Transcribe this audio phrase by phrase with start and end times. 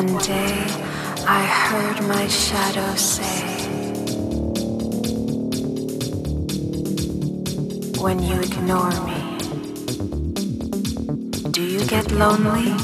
[0.00, 0.56] One day
[1.24, 3.46] I heard my shadow say,
[8.02, 9.20] When you ignore me,
[11.52, 12.74] do you get lonely?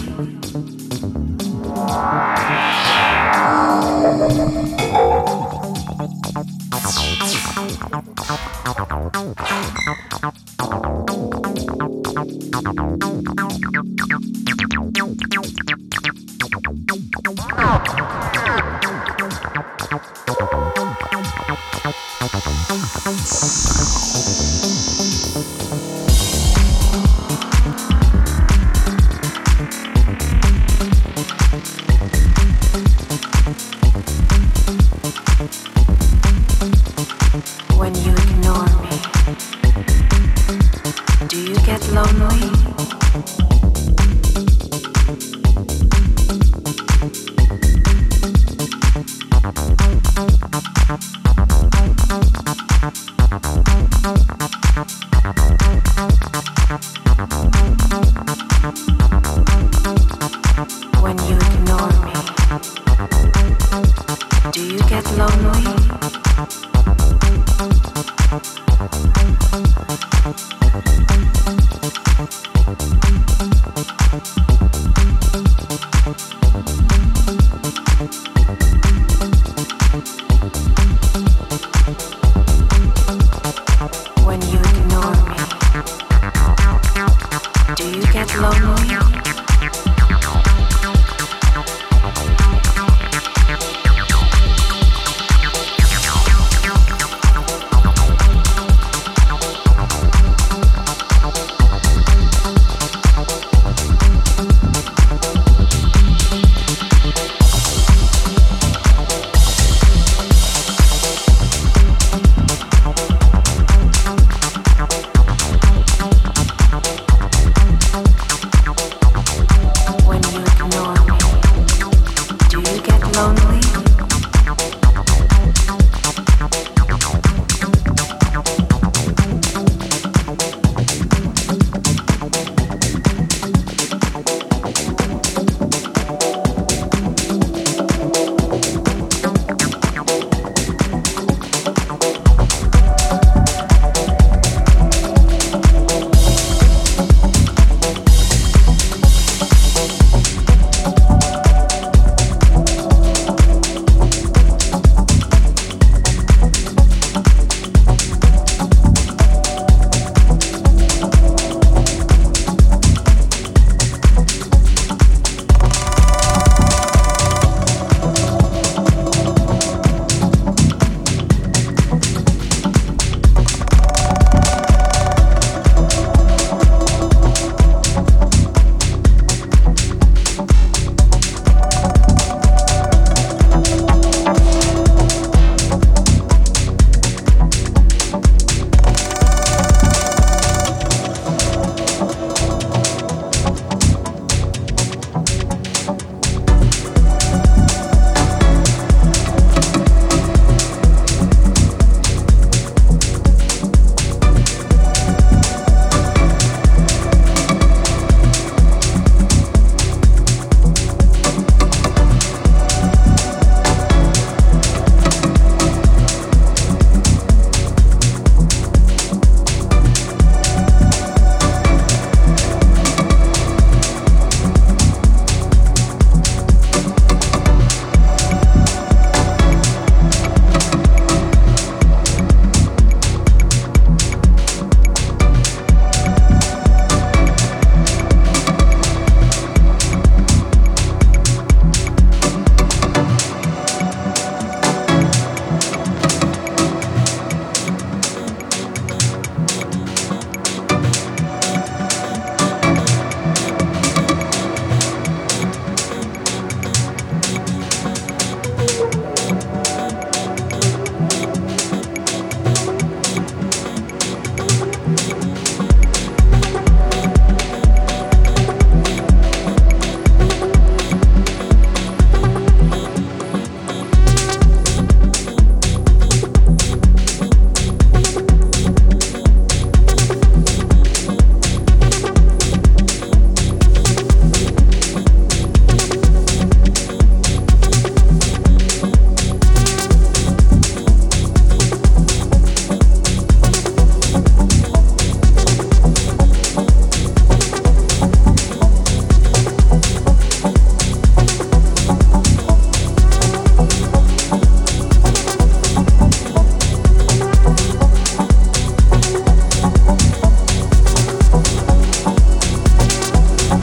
[88.88, 89.19] Thank.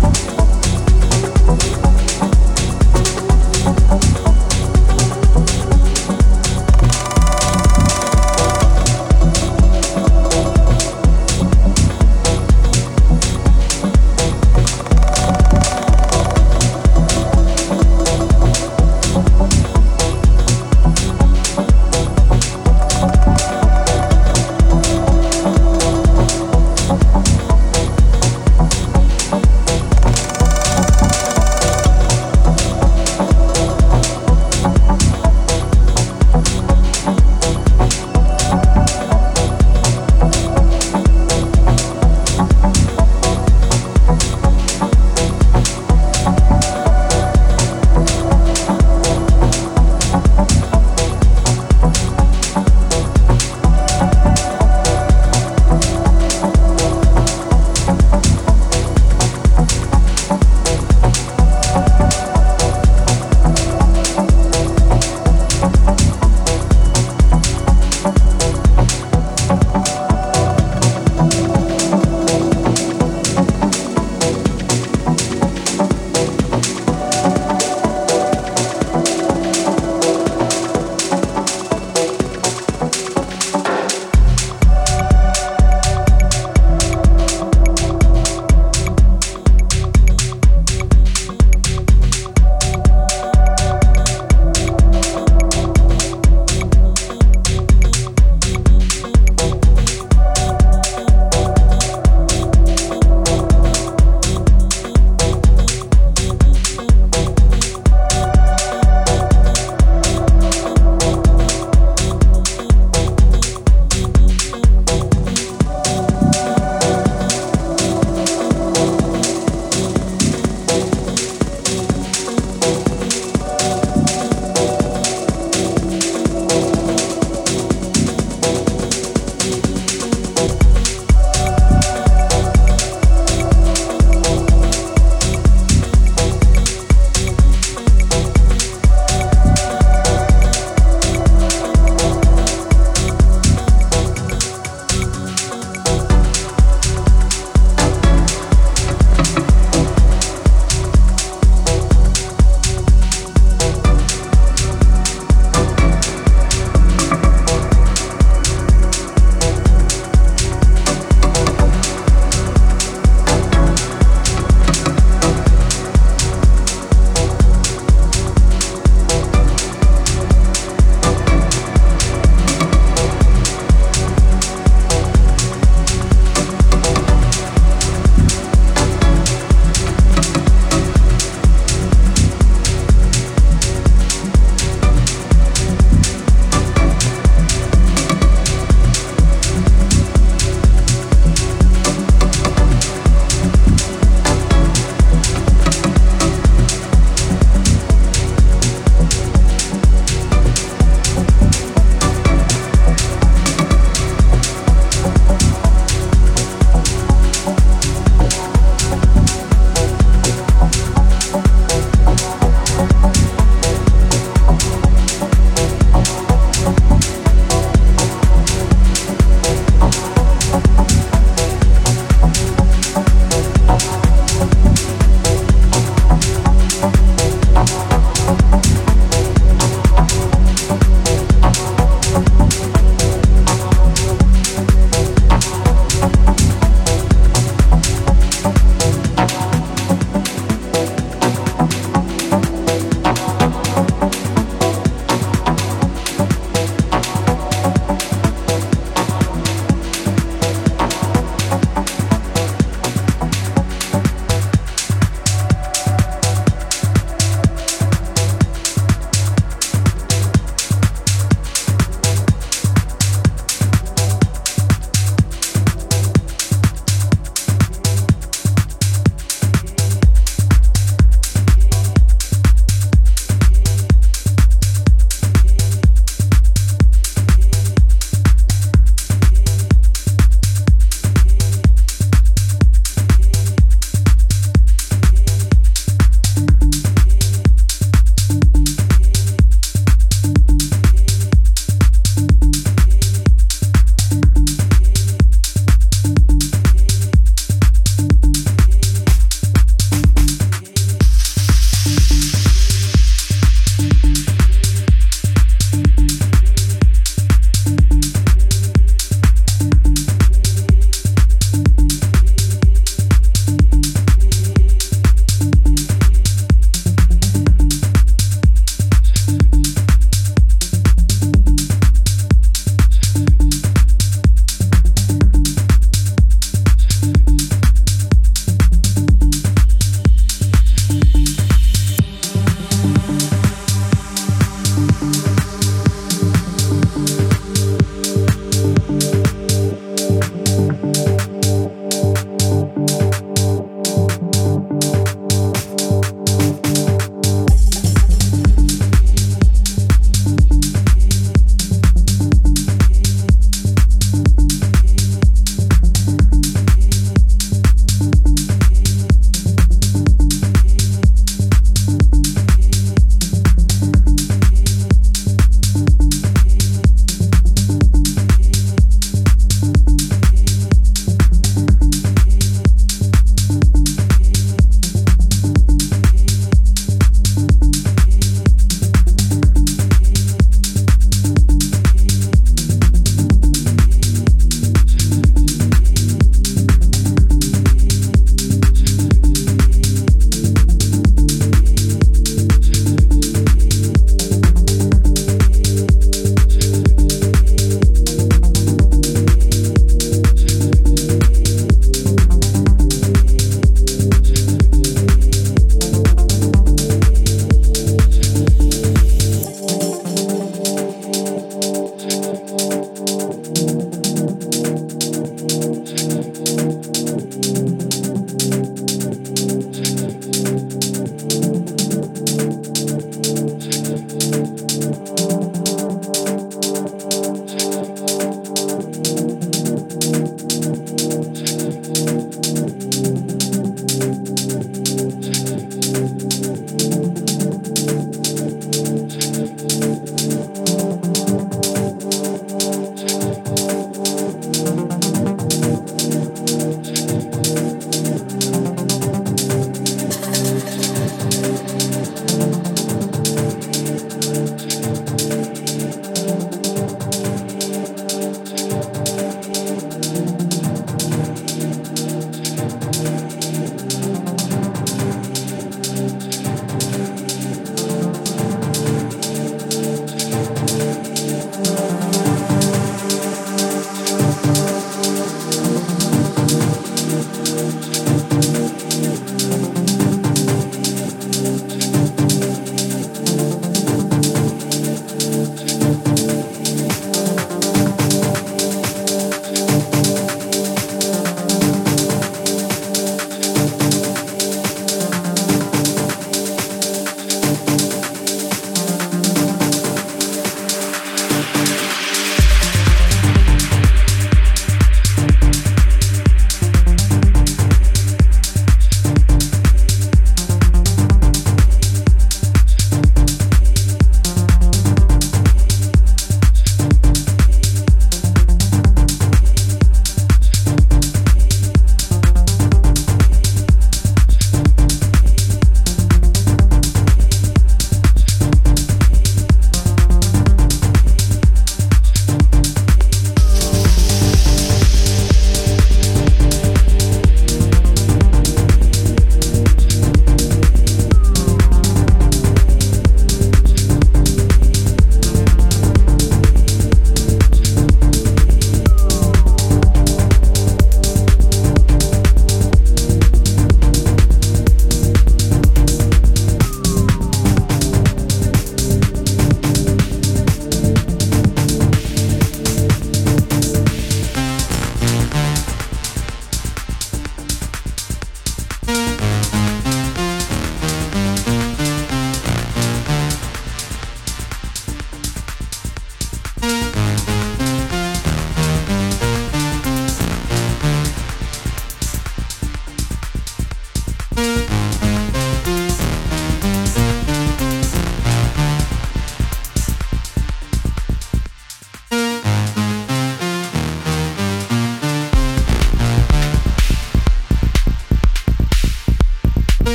[0.00, 0.37] you